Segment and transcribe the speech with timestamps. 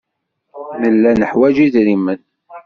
[0.81, 2.21] Nella neḥwaj idrimen.